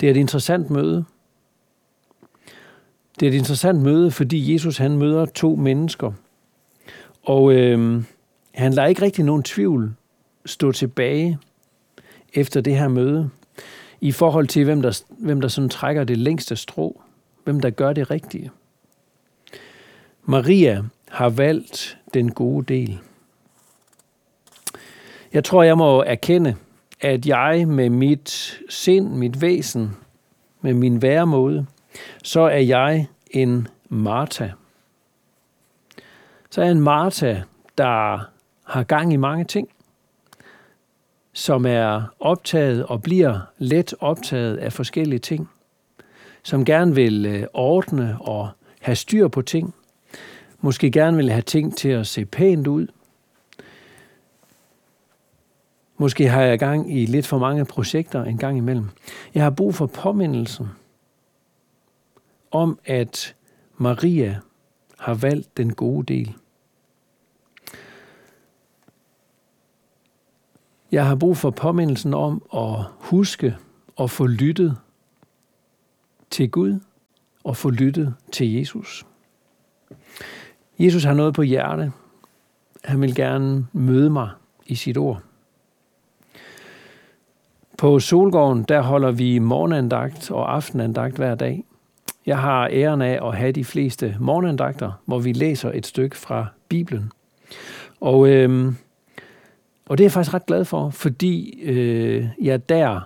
Det 0.00 0.06
er 0.06 0.10
et 0.10 0.16
interessant 0.16 0.70
møde. 0.70 1.04
Det 3.20 3.26
er 3.26 3.30
et 3.30 3.38
interessant 3.38 3.82
møde, 3.82 4.10
fordi 4.10 4.52
Jesus 4.52 4.78
han 4.78 4.98
møder 4.98 5.26
to 5.26 5.54
mennesker. 5.56 6.12
Og 7.22 7.52
øh, 7.52 8.02
han 8.54 8.72
lader 8.72 8.88
ikke 8.88 9.02
rigtig 9.02 9.24
nogen 9.24 9.42
tvivl 9.42 9.94
stå 10.46 10.72
tilbage 10.72 11.38
efter 12.34 12.60
det 12.60 12.76
her 12.76 12.88
møde, 12.88 13.30
i 14.00 14.12
forhold 14.12 14.46
til, 14.46 14.64
hvem 14.64 14.82
der, 14.82 15.02
hvem 15.08 15.40
der 15.40 15.48
sådan 15.48 15.70
trækker 15.70 16.04
det 16.04 16.18
længste 16.18 16.56
strå, 16.56 17.02
hvem 17.44 17.60
der 17.60 17.70
gør 17.70 17.92
det 17.92 18.10
rigtige. 18.10 18.50
Maria 20.24 20.82
har 21.08 21.28
valgt 21.28 21.98
den 22.14 22.32
gode 22.32 22.74
del. 22.74 22.98
Jeg 25.32 25.44
tror, 25.44 25.62
jeg 25.62 25.78
må 25.78 26.02
erkende, 26.02 26.56
at 27.00 27.26
jeg 27.26 27.68
med 27.68 27.90
mit 27.90 28.60
sind, 28.68 29.08
mit 29.08 29.40
væsen, 29.40 29.96
med 30.60 30.74
min 30.74 31.02
væremåde, 31.02 31.66
så 32.22 32.40
er 32.40 32.58
jeg 32.58 33.06
en 33.30 33.68
Martha. 33.88 34.48
Så 36.50 36.60
er 36.60 36.64
jeg 36.64 36.72
en 36.72 36.80
Martha, 36.80 37.40
der 37.78 38.28
har 38.64 38.82
gang 38.82 39.12
i 39.12 39.16
mange 39.16 39.44
ting, 39.44 39.68
som 41.32 41.66
er 41.66 42.02
optaget 42.20 42.86
og 42.86 43.02
bliver 43.02 43.40
let 43.58 43.94
optaget 44.00 44.56
af 44.56 44.72
forskellige 44.72 45.18
ting, 45.18 45.50
som 46.42 46.64
gerne 46.64 46.94
vil 46.94 47.26
øh, 47.26 47.46
ordne 47.52 48.16
og 48.20 48.48
have 48.80 48.96
styr 48.96 49.28
på 49.28 49.42
ting, 49.42 49.74
måske 50.60 50.90
gerne 50.90 51.16
vil 51.16 51.30
have 51.30 51.42
ting 51.42 51.76
til 51.76 51.88
at 51.88 52.06
se 52.06 52.24
pænt 52.24 52.66
ud, 52.66 52.86
Måske 56.00 56.28
har 56.28 56.42
jeg 56.42 56.58
gang 56.58 56.92
i 56.98 57.06
lidt 57.06 57.26
for 57.26 57.38
mange 57.38 57.64
projekter 57.64 58.24
en 58.24 58.38
gang 58.38 58.58
imellem. 58.58 58.88
Jeg 59.34 59.42
har 59.42 59.50
brug 59.50 59.74
for 59.74 59.86
påmindelsen 59.86 60.68
om, 62.50 62.78
at 62.84 63.34
Maria 63.76 64.40
har 64.98 65.14
valgt 65.14 65.56
den 65.56 65.74
gode 65.74 66.14
del. 66.14 66.34
Jeg 70.92 71.06
har 71.06 71.14
brug 71.14 71.36
for 71.36 71.50
påmindelsen 71.50 72.14
om 72.14 72.42
at 72.54 72.84
huske 72.98 73.56
og 73.96 74.10
få 74.10 74.26
lyttet 74.26 74.76
til 76.30 76.50
Gud 76.50 76.80
og 77.44 77.56
få 77.56 77.70
lyttet 77.70 78.14
til 78.32 78.52
Jesus. 78.52 79.06
Jesus 80.78 81.04
har 81.04 81.14
noget 81.14 81.34
på 81.34 81.42
hjerte. 81.42 81.92
Han 82.84 83.00
vil 83.00 83.14
gerne 83.14 83.66
møde 83.72 84.10
mig 84.10 84.30
i 84.66 84.74
sit 84.74 84.96
ord. 84.96 85.22
På 87.78 88.00
Solgården, 88.00 88.62
der 88.62 88.80
holder 88.80 89.10
vi 89.10 89.38
morgenandagt 89.38 90.30
og 90.30 90.54
aftenandagt 90.54 91.16
hver 91.16 91.34
dag. 91.34 91.64
Jeg 92.26 92.38
har 92.38 92.68
æren 92.72 93.02
af 93.02 93.28
at 93.28 93.36
have 93.36 93.52
de 93.52 93.64
fleste 93.64 94.16
morgenandagter, 94.20 94.92
hvor 95.04 95.18
vi 95.18 95.32
læser 95.32 95.72
et 95.72 95.86
stykke 95.86 96.16
fra 96.16 96.46
Bibelen. 96.68 97.12
Og, 98.00 98.28
øh, 98.28 98.72
og 99.90 99.98
det 99.98 100.04
er 100.04 100.06
jeg 100.06 100.12
faktisk 100.12 100.34
ret 100.34 100.46
glad 100.46 100.64
for, 100.64 100.90
fordi 100.90 101.60
øh, 101.62 102.28
jeg 102.42 102.68
der 102.68 103.00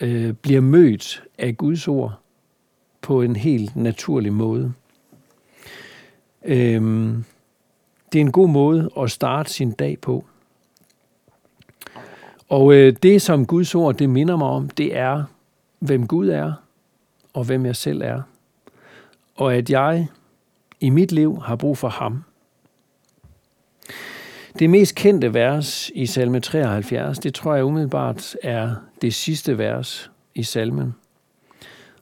øh, 0.00 0.32
bliver 0.32 0.60
mødt 0.60 1.22
af 1.38 1.56
Guds 1.56 1.88
ord 1.88 2.20
på 3.00 3.22
en 3.22 3.36
helt 3.36 3.76
naturlig 3.76 4.32
måde. 4.32 4.72
Øh, 6.44 6.82
det 8.12 8.18
er 8.18 8.20
en 8.20 8.32
god 8.32 8.48
måde 8.48 8.90
at 8.98 9.10
starte 9.10 9.52
sin 9.52 9.72
dag 9.72 9.98
på. 10.00 10.24
Og 12.48 12.74
øh, 12.74 12.96
det, 13.02 13.22
som 13.22 13.46
Guds 13.46 13.74
ord 13.74 13.94
det 13.94 14.10
minder 14.10 14.36
mig 14.36 14.48
om, 14.48 14.68
det 14.68 14.96
er, 14.96 15.24
hvem 15.78 16.06
Gud 16.06 16.28
er, 16.28 16.52
og 17.32 17.44
hvem 17.44 17.66
jeg 17.66 17.76
selv 17.76 18.02
er. 18.02 18.22
Og 19.34 19.54
at 19.54 19.70
jeg 19.70 20.08
i 20.80 20.90
mit 20.90 21.12
liv 21.12 21.42
har 21.42 21.56
brug 21.56 21.78
for 21.78 21.88
ham. 21.88 22.24
Det 24.58 24.70
mest 24.70 24.94
kendte 24.94 25.34
vers 25.34 25.90
i 25.94 26.06
salme 26.06 26.40
73, 26.40 27.18
det 27.18 27.34
tror 27.34 27.54
jeg 27.54 27.64
umiddelbart 27.64 28.36
er 28.42 28.74
det 29.02 29.14
sidste 29.14 29.58
vers 29.58 30.10
i 30.34 30.42
salmen, 30.42 30.94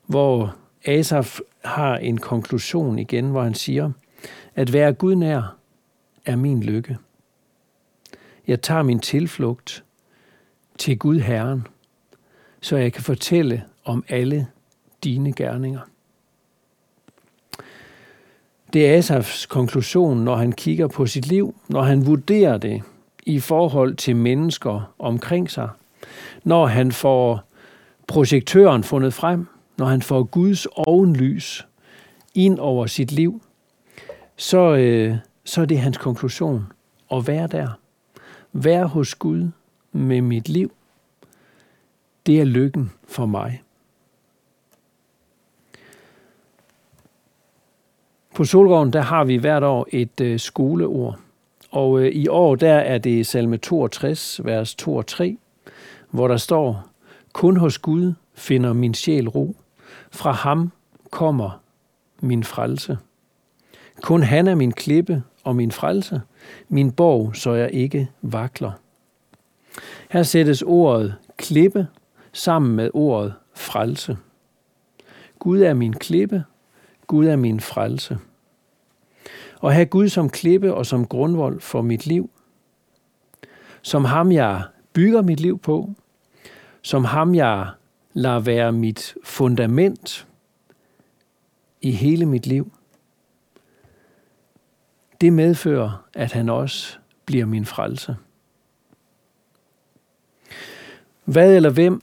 hvor 0.07 0.57
Asaf 0.85 1.39
har 1.65 1.97
en 1.97 2.19
konklusion 2.19 2.99
igen, 2.99 3.31
hvor 3.31 3.43
han 3.43 3.55
siger, 3.55 3.91
at 4.55 4.73
være 4.73 4.93
Gud 4.93 5.15
nær 5.15 5.57
er 6.27 6.37
min 6.37 6.63
lykke. 6.63 6.99
Jeg 8.47 8.63
tager 8.63 8.83
min 8.83 9.01
tilflugt 9.01 9.85
til 10.79 10.99
Gud 10.99 11.19
Herren, 11.19 11.67
så 12.61 12.77
jeg 12.77 12.93
kan 12.93 13.03
fortælle 13.03 13.65
om 13.85 14.05
alle 14.09 14.47
dine 15.05 15.33
gerninger. 15.33 15.81
Det 18.75 18.89
er 18.89 18.99
Asafs 18.99 19.47
konklusion, 19.47 20.25
når 20.25 20.37
han 20.37 20.53
kigger 20.53 20.87
på 20.87 21.07
sit 21.07 21.27
liv, 21.27 21.55
når 21.69 21.83
han 21.83 22.07
vurderer 22.07 22.59
det 22.59 22.83
i 23.27 23.41
forhold 23.41 23.95
til 23.95 24.17
mennesker 24.17 24.95
omkring 24.99 25.51
sig, 25.51 25.69
når 26.45 26.67
han 26.67 26.93
får 26.93 27.45
projektøren 28.07 28.85
fundet 28.85 29.15
frem, 29.15 29.47
når 29.77 29.87
han 29.87 30.03
får 30.03 30.23
Guds 30.23 30.67
ovenlys 30.67 31.67
ind 32.35 32.59
over 32.59 32.87
sit 32.87 33.13
liv, 33.13 33.43
så, 34.37 34.75
øh, 34.75 35.17
så 35.45 35.61
er 35.61 35.65
det 35.65 35.79
hans 35.79 35.99
konklusion 35.99 36.67
at 37.13 37.27
være 37.27 37.47
der. 37.47 37.69
Være 38.53 38.87
hos 38.87 39.15
Gud 39.15 39.49
med 39.93 40.21
mit 40.21 40.49
liv. 40.49 40.73
Det 42.27 42.41
er 42.41 42.45
lykken 42.45 42.93
for 43.09 43.27
mig. 43.27 43.64
På 48.35 48.45
Solgården 48.45 48.93
der 48.93 49.01
har 49.01 49.25
vi 49.25 49.37
hvert 49.37 49.63
år 49.63 49.87
et 49.93 50.21
øh, 50.21 50.39
skoleord, 50.41 51.19
og 51.71 52.01
øh, 52.01 52.13
i 52.13 52.29
år 52.29 52.55
der 52.55 52.75
er 52.75 52.99
det 52.99 53.27
salme 53.27 53.57
62, 53.57 54.41
vers 54.45 54.75
2 54.75 54.97
og 54.97 55.07
3, 55.07 55.37
hvor 56.11 56.29
der 56.29 56.37
står, 56.37 56.87
Kun 57.33 57.57
hos 57.57 57.79
Gud 57.79 58.13
finder 58.35 58.73
min 58.73 58.95
sjæl 58.95 59.29
ro, 59.29 59.57
fra 60.11 60.33
ham 60.33 60.73
kommer 61.11 61.61
min 62.21 62.45
frelse. 62.45 62.99
Kun 64.03 64.23
han 64.23 64.49
er 64.49 64.55
min 64.55 64.73
klippe 64.73 65.23
og 65.45 65.57
min 65.57 65.73
frelse, 65.73 66.21
min 66.69 66.93
borg, 66.93 67.37
så 67.37 67.53
jeg 67.53 67.71
ikke 67.73 68.11
vakler. 68.23 68.73
Her 70.11 70.23
sættes 70.23 70.63
ordet 70.63 71.15
klippe 71.37 71.87
sammen 72.33 72.77
med 72.77 72.91
ordet 72.95 73.35
frelse. 73.55 74.17
Gud 75.39 75.61
er 75.61 75.75
min 75.75 75.93
klippe, 75.93 76.45
Gud 77.07 77.27
er 77.27 77.37
min 77.37 77.61
frelse. 77.61 78.19
Og 79.61 79.73
have 79.73 79.87
Gud 79.87 80.09
som 80.09 80.31
klippe 80.31 80.75
og 80.75 80.87
som 80.87 81.07
grundvold 81.07 81.61
for 81.61 81.83
mit 81.83 82.07
liv, 82.07 82.31
som 83.83 84.05
ham 84.05 84.33
jeg 84.33 84.63
bygger 84.93 85.23
mit 85.23 85.41
liv 85.41 85.59
på, 85.59 85.91
som 86.83 87.05
ham 87.05 87.35
jeg 87.35 87.71
lader 88.13 88.41
være 88.41 88.73
mit 88.73 89.15
fundament 89.25 90.27
i 91.81 91.91
hele 91.91 92.27
mit 92.27 92.47
liv, 92.47 92.73
det 95.21 95.33
medfører, 95.33 96.05
at 96.15 96.33
han 96.33 96.49
også 96.49 96.99
bliver 97.27 97.47
min 97.47 97.65
frelse. 97.65 98.17
Hvad 101.25 101.57
eller 101.57 101.71
hvem 101.71 102.03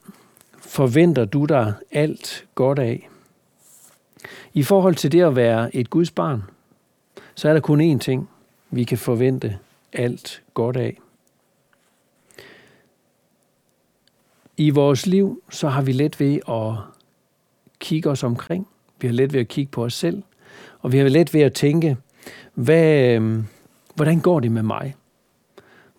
forventer 0.57 1.25
du 1.25 1.46
dig 1.46 1.74
alt 1.92 2.48
godt 2.55 2.79
af? 2.79 3.09
I 4.53 4.64
forhold 4.64 4.96
til 4.96 5.12
det 5.12 5.22
at 5.22 5.36
være 5.36 5.75
et 5.75 5.90
Guds 5.90 6.12
barn, 6.12 6.44
så 7.36 7.50
er 7.50 7.53
der 7.53 7.60
kun 7.60 7.96
én 7.96 7.98
ting, 7.98 8.29
vi 8.72 8.84
kan 8.84 8.98
forvente 8.98 9.57
alt 9.94 10.44
godt 10.53 10.77
af. 10.77 10.98
I 14.57 14.70
vores 14.70 15.07
liv, 15.07 15.44
så 15.50 15.68
har 15.68 15.81
vi 15.81 15.92
let 15.92 16.20
ved 16.20 16.40
at 16.48 16.74
kigge 17.79 18.10
os 18.10 18.24
omkring. 18.24 18.68
Vi 19.00 19.07
har 19.07 19.14
let 19.14 19.34
ved 19.34 19.40
at 19.40 19.48
kigge 19.48 19.72
på 19.72 19.84
os 19.84 19.94
selv. 19.94 20.24
Og 20.79 20.92
vi 20.92 20.98
har 20.98 21.10
let 21.10 21.34
ved 21.34 21.42
at 21.42 21.53
tænke, 21.53 21.98
hvad, 22.53 23.16
øhm, 23.16 23.46
hvordan 23.96 24.20
går 24.20 24.40
det 24.40 24.51
med 24.51 24.64
mig? 24.64 24.96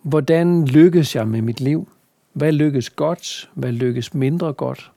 Hvordan 0.01 0.65
lykkes 0.65 1.15
jeg 1.15 1.27
med 1.27 1.41
mit 1.41 1.61
liv? 1.61 1.87
Hvad 2.33 2.51
lykkes 2.51 2.89
godt? 2.89 3.49
Hvad 3.53 3.71
lykkes 3.71 4.13
mindre 4.13 4.53
godt? 4.53 4.92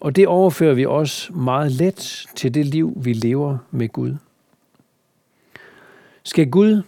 Og 0.00 0.16
det 0.16 0.26
overfører 0.26 0.74
vi 0.74 0.86
også 0.86 1.32
meget 1.32 1.72
let 1.72 2.26
til 2.36 2.54
det 2.54 2.66
liv, 2.66 2.92
vi 2.96 3.12
lever 3.12 3.58
med 3.70 3.88
Gud. 3.88 4.16
Skal 6.22 6.50
Gud 6.50 6.82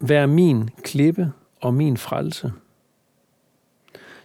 være 0.00 0.26
min 0.26 0.70
klippe 0.82 1.32
og 1.60 1.74
min 1.74 1.96
frelse, 1.96 2.52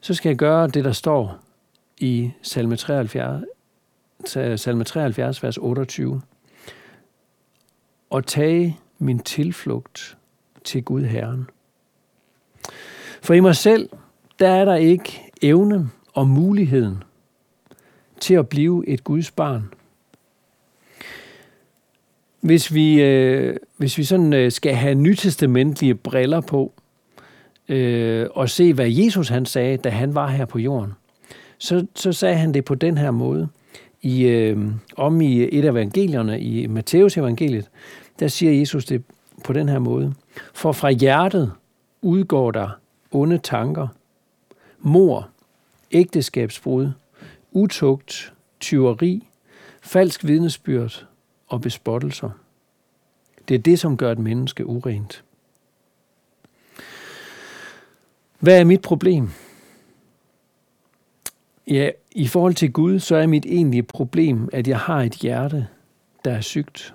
så 0.01 0.13
skal 0.13 0.29
jeg 0.29 0.37
gøre 0.37 0.67
det, 0.67 0.83
der 0.83 0.91
står 0.91 1.39
i 1.97 2.31
salme 2.41 2.75
73, 2.75 3.43
salme 4.61 4.83
73 4.83 5.43
vers 5.43 5.57
28, 5.57 6.21
og 8.09 8.25
tage 8.25 8.79
min 8.99 9.19
tilflugt 9.19 10.17
til 10.63 10.83
Gud 10.83 11.01
Herren. 11.01 11.49
For 13.21 13.33
i 13.33 13.39
mig 13.39 13.55
selv, 13.55 13.89
der 14.39 14.49
er 14.49 14.65
der 14.65 14.75
ikke 14.75 15.31
evne 15.41 15.89
og 16.13 16.27
muligheden 16.27 17.03
til 18.21 18.33
at 18.33 18.49
blive 18.49 18.87
et 18.87 19.03
Guds 19.03 19.31
barn. 19.31 19.69
Hvis 22.41 22.73
vi, 22.73 23.01
øh, 23.01 23.57
hvis 23.77 23.97
vi 23.97 24.03
sådan 24.03 24.33
øh, 24.33 24.51
skal 24.51 24.75
have 24.75 24.95
nytestamentlige 24.95 25.95
briller 25.95 26.41
på, 26.41 26.73
øh, 27.69 28.27
og 28.31 28.49
se, 28.49 28.73
hvad 28.73 28.89
Jesus 28.89 29.29
han 29.29 29.45
sagde, 29.45 29.77
da 29.77 29.89
han 29.89 30.15
var 30.15 30.27
her 30.27 30.45
på 30.45 30.59
jorden, 30.59 30.93
så, 31.57 31.85
så 31.95 32.11
sagde 32.11 32.35
han 32.35 32.53
det 32.53 32.65
på 32.65 32.75
den 32.75 32.97
her 32.97 33.11
måde. 33.11 33.47
I, 34.01 34.23
øh, 34.23 34.59
om 34.97 35.21
i 35.21 35.57
et 35.57 35.65
af 35.65 35.71
evangelierne, 35.71 36.41
i 36.41 36.67
Matteus 36.67 37.17
evangeliet, 37.17 37.69
der 38.19 38.27
siger 38.27 38.51
Jesus 38.51 38.85
det 38.85 39.03
på 39.43 39.53
den 39.53 39.69
her 39.69 39.79
måde. 39.79 40.13
For 40.53 40.71
fra 40.71 40.91
hjertet 40.91 41.51
udgår 42.01 42.51
der 42.51 42.69
onde 43.11 43.37
tanker, 43.37 43.87
mor, 44.79 45.29
ægteskabsbrud, 45.91 46.89
utugt, 47.51 48.33
tyveri, 48.59 49.27
falsk 49.81 50.23
vidnesbyrd 50.23 51.05
og 51.47 51.61
bespottelser. 51.61 52.29
Det 53.47 53.55
er 53.55 53.59
det, 53.59 53.79
som 53.79 53.97
gør 53.97 54.11
et 54.11 54.19
menneske 54.19 54.65
urent. 54.65 55.23
Hvad 58.39 58.59
er 58.59 58.63
mit 58.63 58.81
problem? 58.81 59.29
Ja, 61.67 61.89
i 62.11 62.27
forhold 62.27 62.53
til 62.53 62.73
Gud, 62.73 62.99
så 62.99 63.15
er 63.15 63.27
mit 63.27 63.45
egentlige 63.45 63.83
problem, 63.83 64.49
at 64.53 64.67
jeg 64.67 64.79
har 64.79 65.01
et 65.01 65.13
hjerte, 65.13 65.67
der 66.25 66.31
er 66.31 66.41
sygt. 66.41 66.93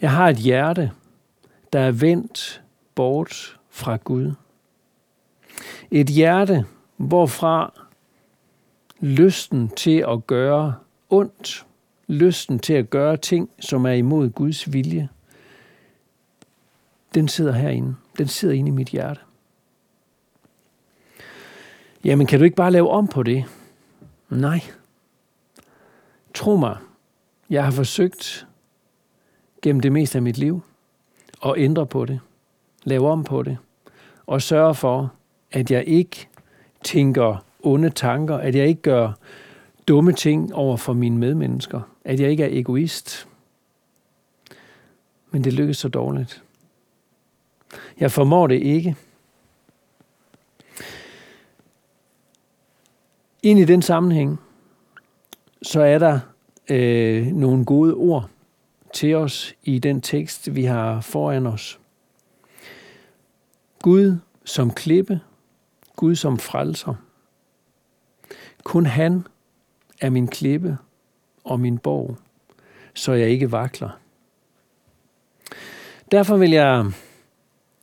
Jeg 0.00 0.12
har 0.12 0.28
et 0.28 0.36
hjerte, 0.36 0.92
der 1.72 1.80
er 1.80 1.90
vendt 1.90 2.62
bort 2.94 3.58
fra 3.70 3.96
Gud. 3.96 4.32
Et 5.90 6.06
hjerte, 6.06 6.64
hvorfra 6.96 7.85
lysten 9.00 9.68
til 9.68 10.04
at 10.08 10.26
gøre 10.26 10.74
ondt, 11.10 11.66
lysten 12.06 12.58
til 12.58 12.72
at 12.72 12.90
gøre 12.90 13.16
ting, 13.16 13.50
som 13.60 13.86
er 13.86 13.90
imod 13.92 14.30
Guds 14.30 14.72
vilje, 14.72 15.08
den 17.14 17.28
sidder 17.28 17.52
herinde. 17.52 17.94
Den 18.18 18.28
sidder 18.28 18.54
inde 18.54 18.68
i 18.68 18.72
mit 18.72 18.88
hjerte. 18.88 19.20
Jamen, 22.04 22.26
kan 22.26 22.38
du 22.38 22.44
ikke 22.44 22.56
bare 22.56 22.70
lave 22.70 22.90
om 22.90 23.08
på 23.08 23.22
det? 23.22 23.44
Nej. 24.28 24.60
Tro 26.34 26.56
mig, 26.56 26.76
jeg 27.50 27.64
har 27.64 27.70
forsøgt 27.70 28.46
gennem 29.62 29.80
det 29.80 29.92
meste 29.92 30.18
af 30.18 30.22
mit 30.22 30.38
liv 30.38 30.62
at 31.44 31.54
ændre 31.56 31.86
på 31.86 32.04
det, 32.04 32.20
lave 32.84 33.10
om 33.10 33.24
på 33.24 33.42
det, 33.42 33.58
og 34.26 34.42
sørge 34.42 34.74
for, 34.74 35.12
at 35.52 35.70
jeg 35.70 35.84
ikke 35.84 36.28
tænker 36.84 37.45
onde 37.66 37.90
tanker, 37.90 38.36
at 38.36 38.54
jeg 38.54 38.66
ikke 38.66 38.82
gør 38.82 39.12
dumme 39.88 40.12
ting 40.12 40.54
over 40.54 40.76
for 40.76 40.92
mine 40.92 41.18
medmennesker, 41.18 41.80
at 42.04 42.20
jeg 42.20 42.30
ikke 42.30 42.44
er 42.44 42.58
egoist. 42.58 43.28
Men 45.30 45.44
det 45.44 45.52
lykkes 45.52 45.76
så 45.76 45.88
dårligt. 45.88 46.42
Jeg 48.00 48.12
formår 48.12 48.46
det 48.46 48.62
ikke. 48.62 48.96
Ind 53.42 53.58
i 53.58 53.64
den 53.64 53.82
sammenhæng, 53.82 54.40
så 55.62 55.80
er 55.80 55.98
der 55.98 56.20
øh, 56.70 57.26
nogle 57.26 57.64
gode 57.64 57.94
ord 57.94 58.30
til 58.92 59.14
os 59.14 59.54
i 59.62 59.78
den 59.78 60.00
tekst, 60.00 60.54
vi 60.54 60.64
har 60.64 61.00
foran 61.00 61.46
os. 61.46 61.80
Gud 63.82 64.16
som 64.44 64.70
klippe 64.70 65.20
Gud 65.96 66.14
som 66.14 66.38
frelser. 66.38 66.94
Kun 68.66 68.86
han 68.86 69.26
er 70.00 70.10
min 70.10 70.28
klippe 70.28 70.78
og 71.44 71.60
min 71.60 71.78
borg, 71.78 72.16
så 72.94 73.12
jeg 73.12 73.28
ikke 73.28 73.52
vakler. 73.52 74.00
Derfor 76.10 76.36
vil 76.36 76.50
jeg 76.50 76.92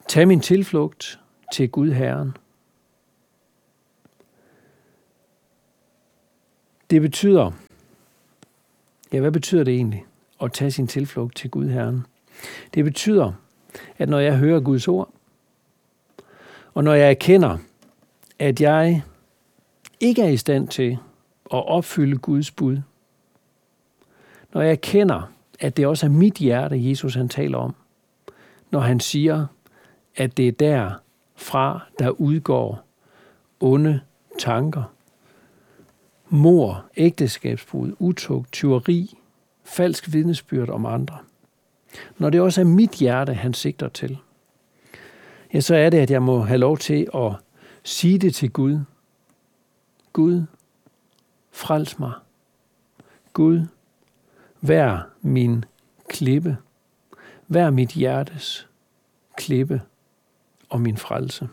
tage 0.08 0.26
min 0.26 0.40
tilflugt 0.40 1.20
til 1.54 1.70
Gud 1.70 1.92
Herren. 1.92 2.38
Det 6.90 7.02
betyder, 7.02 7.52
ja, 9.14 9.20
hvad 9.20 9.32
betyder 9.32 9.64
det 9.64 9.74
egentlig 9.74 10.06
at 10.42 10.54
tage 10.54 10.72
sin 10.72 10.88
tilflugt 10.88 11.36
til 11.36 11.50
Gud 11.50 11.70
Herren? 11.70 12.06
Det 12.74 12.84
betyder, 12.84 13.34
at 13.98 14.10
når 14.10 14.20
jeg 14.20 14.38
hører 14.38 14.60
Guds 14.60 14.88
ord, 14.88 15.14
og 16.74 16.84
når 16.84 16.94
jeg 16.94 17.10
erkender, 17.10 17.58
at 18.40 18.62
jeg 18.62 19.04
ikke 20.04 20.22
er 20.22 20.30
i 20.30 20.38
stand 20.38 20.68
til 20.68 20.92
at 21.54 21.68
opfylde 21.68 22.18
Guds 22.18 22.52
bud, 22.52 22.78
når 24.54 24.62
jeg 24.62 24.82
kender, 24.82 25.32
at 25.60 25.78
det 25.78 25.88
også 25.88 26.06
er 26.06 26.10
mit 26.10 26.34
hjerte, 26.34 26.90
Jesus 26.90 27.16
han 27.16 27.30
taler 27.30 27.58
om, 27.58 27.76
når 28.72 28.80
han 28.80 29.00
siger, 29.00 29.46
at 30.16 30.38
det 30.38 30.48
er 30.48 30.52
der 30.52 30.92
fra, 31.36 31.80
der 32.00 32.10
udgår 32.10 32.86
onde 33.60 34.00
tanker, 34.40 34.84
mor, 36.30 36.86
ægteskabsbrud, 36.98 37.92
utugt, 38.00 38.52
tyveri, 38.52 39.18
falsk 39.64 40.14
vidnesbyrd 40.14 40.70
om 40.70 40.86
andre. 40.86 41.18
Når 42.18 42.30
det 42.30 42.42
også 42.42 42.62
er 42.62 42.66
mit 42.66 42.92
hjerte, 42.92 43.34
han 43.34 43.54
sigter 43.54 43.88
til, 43.90 44.18
ja, 45.54 45.60
så 45.60 45.76
er 45.76 45.90
det, 45.90 45.98
at 45.98 46.12
jeg 46.12 46.22
må 46.24 46.42
have 46.42 46.58
lov 46.58 46.78
til 46.78 47.08
at 47.16 47.32
sige 47.84 48.20
det 48.20 48.36
til 48.36 48.52
Gud. 48.52 48.80
Gud, 50.14 50.44
frels 51.52 52.00
mig. 52.00 52.14
Gud, 53.34 53.62
vær 54.62 55.10
min 55.22 55.66
klippe. 56.10 56.58
Vær 57.48 57.70
mit 57.70 57.90
hjertes 57.90 58.68
klippe 59.38 59.82
og 60.70 60.82
min 60.82 60.98
frelse. 60.98 61.50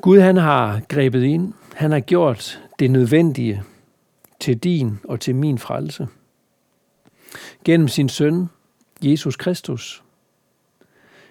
Gud 0.00 0.20
han 0.20 0.36
har 0.36 0.80
grebet 0.88 1.22
ind. 1.22 1.52
Han 1.74 1.90
har 1.90 2.00
gjort 2.00 2.62
det 2.78 2.90
nødvendige 2.90 3.62
til 4.40 4.58
din 4.58 4.98
og 5.04 5.20
til 5.20 5.34
min 5.34 5.58
frelse. 5.58 6.08
Gennem 7.64 7.88
sin 7.88 8.08
søn, 8.08 8.48
Jesus 9.02 9.36
Kristus, 9.36 10.02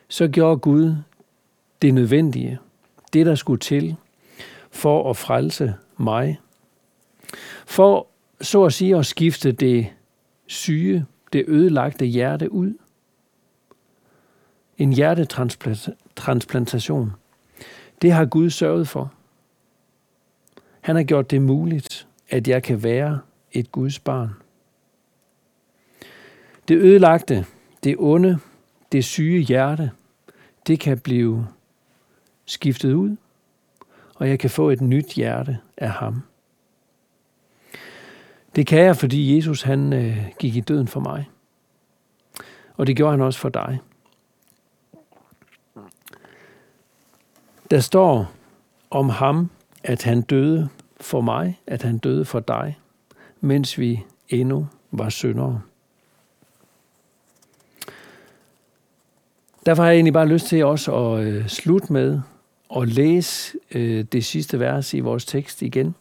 så 0.07 0.27
gjorde 0.27 0.59
Gud 0.59 0.95
det 1.81 1.93
nødvendige, 1.93 2.59
det 3.13 3.25
der 3.25 3.35
skulle 3.35 3.59
til, 3.59 3.95
for 4.77 5.09
at 5.09 5.17
frelse 5.17 5.75
mig. 5.97 6.39
For 7.65 8.07
så 8.41 8.63
at 8.63 8.73
sige 8.73 8.97
at 8.97 9.05
skifte 9.05 9.51
det 9.51 9.87
syge, 10.47 11.05
det 11.33 11.45
ødelagte 11.47 12.05
hjerte 12.05 12.51
ud. 12.51 12.73
En 14.77 14.93
hjertetransplantation. 14.93 17.13
Det 18.01 18.11
har 18.11 18.25
Gud 18.25 18.49
sørget 18.49 18.87
for. 18.87 19.13
Han 20.81 20.95
har 20.95 21.03
gjort 21.03 21.31
det 21.31 21.41
muligt, 21.41 22.07
at 22.29 22.47
jeg 22.47 22.63
kan 22.63 22.83
være 22.83 23.19
et 23.51 23.71
Guds 23.71 23.99
barn. 23.99 24.29
Det 26.67 26.77
ødelagte, 26.77 27.45
det 27.83 27.95
onde, 27.99 28.39
det 28.91 29.05
syge 29.05 29.39
hjerte, 29.39 29.91
det 30.67 30.79
kan 30.79 30.99
blive 30.99 31.47
skiftet 32.45 32.93
ud, 32.93 33.15
og 34.17 34.29
jeg 34.29 34.39
kan 34.39 34.49
få 34.49 34.69
et 34.69 34.81
nyt 34.81 35.13
hjerte 35.13 35.57
af 35.77 35.89
ham. 35.89 36.23
Det 38.55 38.67
kan 38.67 38.79
jeg, 38.79 38.97
fordi 38.97 39.35
Jesus 39.35 39.61
han 39.61 39.93
øh, 39.93 40.17
gik 40.39 40.55
i 40.55 40.59
døden 40.59 40.87
for 40.87 40.99
mig. 40.99 41.29
Og 42.77 42.87
det 42.87 42.95
gjorde 42.95 43.11
han 43.11 43.21
også 43.21 43.39
for 43.39 43.49
dig. 43.49 43.79
Der 47.71 47.79
står 47.79 48.31
om 48.89 49.09
ham, 49.09 49.49
at 49.83 50.03
han 50.03 50.21
døde 50.21 50.69
for 51.01 51.21
mig, 51.21 51.59
at 51.67 51.81
han 51.83 51.97
døde 51.97 52.25
for 52.25 52.39
dig, 52.39 52.79
mens 53.41 53.79
vi 53.79 54.03
endnu 54.29 54.67
var 54.91 55.09
syndere. 55.09 55.61
Derfor 59.65 59.83
har 59.83 59.89
jeg 59.89 59.95
egentlig 59.95 60.13
bare 60.13 60.27
lyst 60.27 60.47
til 60.47 60.65
også 60.65 60.95
at 60.95 61.23
øh, 61.23 61.47
slutte 61.47 61.93
med 61.93 62.21
at 62.75 62.87
læse 62.87 63.57
øh, 63.71 64.05
det 64.11 64.25
sidste 64.25 64.59
vers 64.59 64.93
i 64.93 64.99
vores 64.99 65.25
tekst 65.25 65.61
igen. 65.61 65.95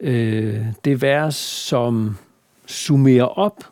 Øh, 0.00 0.66
det 0.84 1.02
vers, 1.02 1.34
som 1.34 2.16
summerer 2.66 3.24
op 3.24 3.64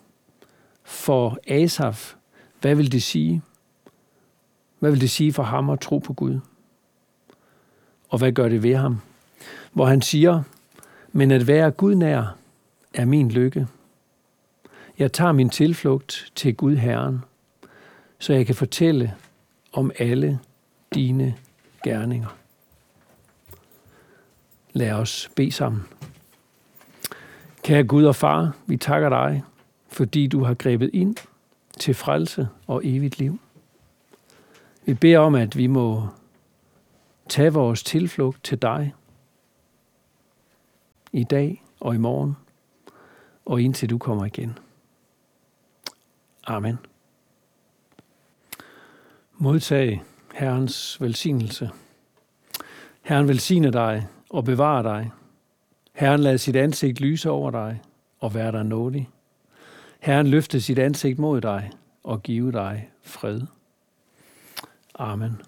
for 0.84 1.38
Asaf. 1.48 2.14
Hvad 2.60 2.74
vil 2.74 2.92
det 2.92 3.02
sige? 3.02 3.42
Hvad 4.78 4.90
vil 4.90 5.00
det 5.00 5.10
sige 5.10 5.32
for 5.32 5.42
ham 5.42 5.70
at 5.70 5.80
tro 5.80 5.98
på 5.98 6.12
Gud? 6.12 6.40
Og 8.08 8.18
hvad 8.18 8.32
gør 8.32 8.48
det 8.48 8.62
ved 8.62 8.76
ham? 8.76 9.00
Hvor 9.72 9.86
han 9.86 10.02
siger, 10.02 10.42
men 11.12 11.30
at 11.30 11.46
være 11.46 11.70
Gud 11.70 11.94
nær 11.94 12.36
er 12.94 13.04
min 13.04 13.30
lykke. 13.30 13.66
Jeg 14.98 15.12
tager 15.12 15.32
min 15.32 15.50
tilflugt 15.50 16.32
til 16.34 16.54
Gud 16.54 16.76
Herren, 16.76 17.20
så 18.18 18.32
jeg 18.32 18.46
kan 18.46 18.54
fortælle 18.54 19.14
om 19.72 19.90
alle 19.98 20.38
dine 20.94 21.34
gerninger. 21.84 22.36
Lad 24.72 24.92
os 24.92 25.30
bede 25.36 25.52
sammen. 25.52 25.82
Kære 27.62 27.84
Gud 27.84 28.04
og 28.04 28.16
Far, 28.16 28.56
vi 28.66 28.76
takker 28.76 29.08
dig, 29.08 29.42
fordi 29.88 30.26
du 30.26 30.44
har 30.44 30.54
grebet 30.54 30.90
ind 30.92 31.16
til 31.78 31.94
frelse 31.94 32.48
og 32.66 32.80
evigt 32.84 33.18
liv. 33.18 33.40
Vi 34.84 34.94
beder 34.94 35.18
om, 35.18 35.34
at 35.34 35.56
vi 35.56 35.66
må 35.66 36.08
tage 37.28 37.52
vores 37.52 37.82
tilflugt 37.82 38.44
til 38.44 38.62
dig 38.62 38.94
i 41.12 41.24
dag 41.24 41.64
og 41.80 41.94
i 41.94 41.98
morgen, 41.98 42.36
og 43.44 43.62
indtil 43.62 43.90
du 43.90 43.98
kommer 43.98 44.24
igen. 44.24 44.58
Amen. 46.46 46.78
Modtag 49.34 50.02
Herrens 50.38 51.00
velsignelse. 51.00 51.70
Herren 53.02 53.28
velsigne 53.28 53.70
dig 53.70 54.06
og 54.30 54.44
bevare 54.44 54.82
dig. 54.82 55.10
Herren 55.92 56.20
lad 56.20 56.38
sit 56.38 56.56
ansigt 56.56 57.00
lyse 57.00 57.30
over 57.30 57.50
dig 57.50 57.82
og 58.20 58.34
være 58.34 58.52
dig 58.52 58.64
nådig. 58.64 59.08
Herren 60.00 60.26
løfte 60.26 60.60
sit 60.60 60.78
ansigt 60.78 61.18
mod 61.18 61.40
dig 61.40 61.70
og 62.04 62.22
give 62.22 62.52
dig 62.52 62.90
fred. 63.02 63.40
Amen. 64.94 65.42